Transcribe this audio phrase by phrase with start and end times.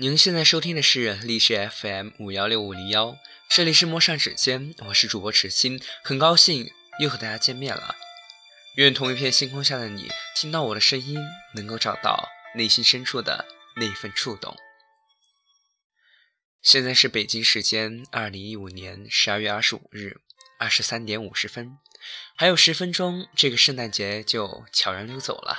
[0.00, 3.18] 您现在收听的是历史 FM 五幺六五零幺，
[3.50, 7.96] 这里是陌上指尖，我是主播池心，很高兴又和大家见面了。
[8.76, 11.18] 愿同一片星空下的你，听到我的声音，
[11.56, 13.44] 能够找到内心深处的
[13.74, 14.56] 那一份触动。
[16.62, 20.20] 现在是北京时间二零一五年十二月二十五日
[20.60, 21.76] 二十三点五十分，
[22.36, 25.58] 还有十分钟，这个圣诞节就悄然溜走了。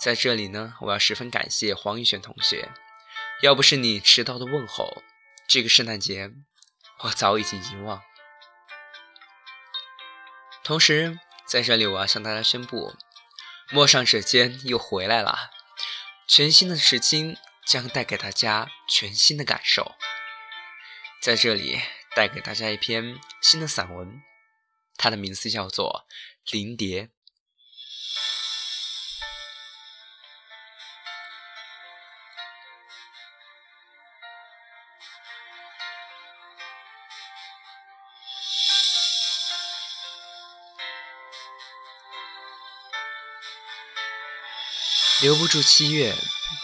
[0.00, 2.70] 在这里呢，我要十分感谢黄宇轩同学。
[3.42, 5.02] 要不是你迟到的问候，
[5.46, 6.30] 这个圣诞节
[7.00, 8.02] 我早已经遗忘。
[10.62, 12.94] 同时，在这里我要向大家宣布，
[13.70, 15.50] 陌上指尖又回来了，
[16.26, 19.94] 全新的时青将带给大家全新的感受。
[21.20, 21.80] 在这里
[22.14, 24.22] 带给大家一篇新的散文，
[24.96, 26.06] 它的名字叫做
[26.52, 27.02] 《灵蝶》。
[45.20, 46.14] 留不住七月，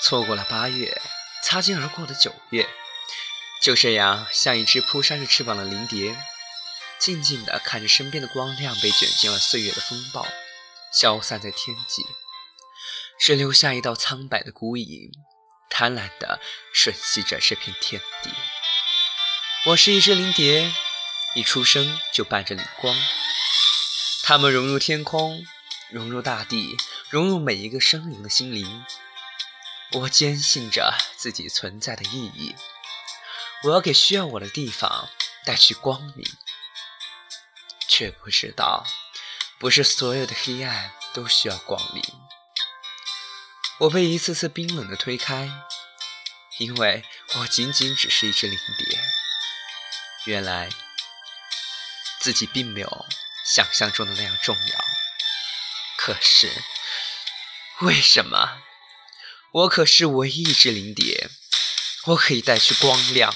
[0.03, 1.01] 错过了八月，
[1.45, 2.69] 擦肩而过的九月，
[3.63, 6.17] 就这样像一只扑扇着翅膀的灵蝶，
[6.99, 10.27] 静静地看着身边的光亮被卷进了岁月的风暴，
[10.93, 12.05] 消散在天际，
[13.19, 15.11] 只留下一道苍白的孤影，
[15.71, 16.41] 贪婪地
[16.75, 18.31] 吮吸着这片天地。
[19.67, 20.75] 我是一只灵蝶，
[21.35, 22.97] 一出生就伴着灵光，
[24.25, 25.47] 它们融入天空，
[25.91, 26.77] 融入大地。
[27.11, 28.85] 融入每一个生灵的心灵，
[29.93, 32.55] 我坚信着自己存在的意义。
[33.65, 35.09] 我要给需要我的地方
[35.45, 36.25] 带去光明，
[37.89, 38.87] 却不知道，
[39.59, 42.01] 不是所有的黑暗都需要光明。
[43.81, 45.51] 我被一次次冰冷的推开，
[46.59, 47.05] 因为
[47.39, 49.01] 我仅仅只是一只灵蝶。
[50.27, 50.71] 原来，
[52.21, 53.07] 自己并没有
[53.45, 55.00] 想象中的那样重要。
[56.03, 56.51] 可是。
[57.81, 58.63] 为什么？
[59.53, 61.29] 我可是唯一一只灵蝶，
[62.07, 63.35] 我可以带去光亮。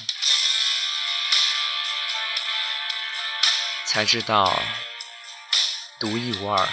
[3.84, 4.62] 才知道，
[6.00, 6.66] 独一无二，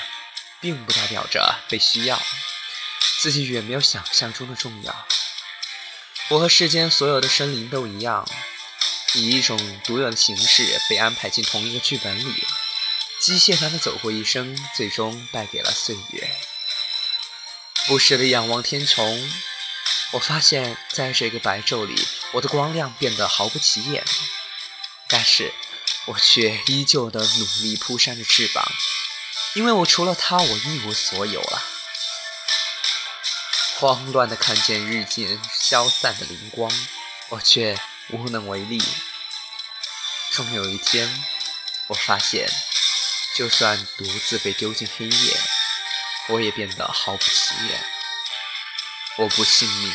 [0.62, 2.22] 并不代表着被需要。
[3.20, 5.08] 自己远没有想象中的重要。
[6.30, 8.26] 我和世间所有的生灵都一样，
[9.16, 12.48] 以一种独有的形式被安排进同一个剧本里，
[13.22, 16.36] 机械般的走过一生，最终败给了岁月。
[17.86, 19.32] 不时的仰望天穹，
[20.14, 24.04] 我发现，在这个白昼里，我的光亮变得毫不起眼，
[25.08, 25.54] 但是
[26.06, 28.66] 我却依旧的努力扑扇着翅膀，
[29.54, 31.64] 因为我除了它，我一无所有了。
[33.78, 36.72] 慌乱的看见日渐消散的灵光，
[37.30, 38.82] 我却无能为力。
[40.32, 41.24] 终有一天，
[41.88, 42.50] 我发现，
[43.36, 45.38] 就算独自被丢进黑夜。
[46.28, 47.84] 我也变得毫不起眼，
[49.18, 49.92] 我不信命，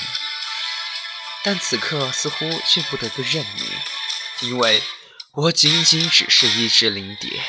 [1.45, 3.65] 但此刻似乎却不得不认命，
[4.41, 4.83] 因为
[5.33, 7.41] 我仅仅只是一只灵蝶。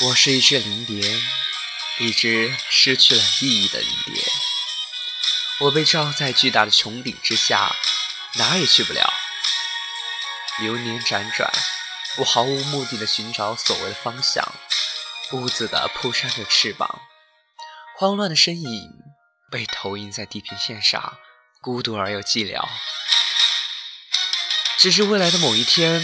[0.00, 1.20] 我是一只灵蝶。
[2.00, 4.22] 一只失去了意义的灵蝶，
[5.58, 7.74] 我被罩在巨大的穹顶之下，
[8.36, 9.12] 哪也去不了。
[10.60, 11.52] 流年辗转，
[12.18, 14.46] 我毫无目的的寻找所谓的方向，
[15.32, 17.00] 兀自的扑扇着翅膀，
[17.96, 18.90] 慌乱的身影
[19.50, 21.18] 被投影在地平线上，
[21.60, 22.64] 孤独而又寂寥。
[24.78, 26.00] 只是未来的某一天，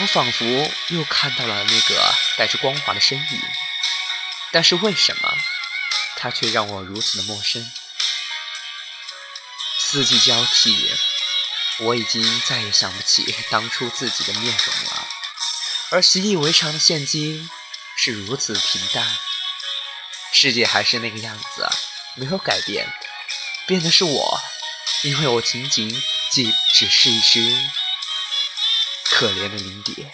[0.00, 0.44] 我仿佛
[0.88, 3.42] 又看到了那个带着光华的身影。
[4.52, 5.36] 但是为什么，
[6.16, 7.70] 它却让我如此的陌生？
[9.78, 10.92] 四季交替，
[11.80, 15.08] 我已经再也想不起当初自己的面容了。
[15.90, 17.50] 而习以为常的现今
[17.96, 19.06] 是如此平淡，
[20.32, 21.68] 世界还是那个样子，
[22.14, 22.92] 没有改变，
[23.66, 24.40] 变的是我，
[25.02, 25.90] 因为我仅仅
[26.30, 27.70] 只只是一只
[29.10, 30.12] 可怜的灵蝶。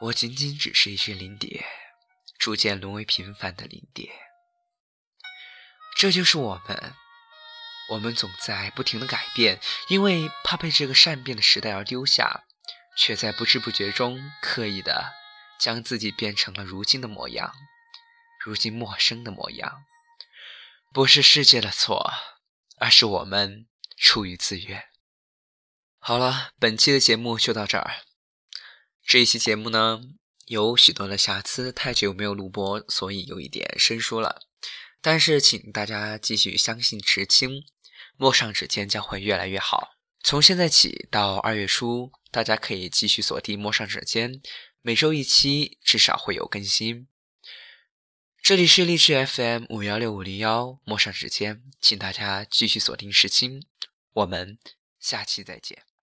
[0.00, 1.64] 我仅仅只是一只灵蝶，
[2.38, 4.10] 逐渐沦为平凡的灵蝶。
[5.96, 6.94] 这就是我们，
[7.90, 12.44] 我们总在不停的改变，因为怕被这个善变的时代而丢下，
[12.96, 15.14] 却在不知不觉中刻意的
[15.58, 17.54] 将自己变成了如今的模样，
[18.44, 19.84] 如今陌生的模样。
[20.92, 22.12] 不是世界的错，
[22.78, 23.66] 而是我们
[23.98, 24.84] 出于自愿。
[25.98, 28.02] 好了，本期的节目就到这儿。
[29.04, 30.00] 这一期节目呢，
[30.46, 34.42] 有许多的瑕疵，太久没有录播，所以有一点生疏了。
[35.00, 37.64] 但是，请大家继续相信池青，
[38.16, 39.96] 陌上指尖将会越来越好。
[40.22, 44.42] 从现在起到二月初，大家可以继续锁定陌上指尖，
[44.82, 47.08] 每周一期，至少会有更新。
[48.42, 53.64] 这里是励志 FM 五幺六五零幺陌上指尖，请大家继续锁定时青，
[54.18, 54.58] 我们
[54.98, 55.87] 下期再见。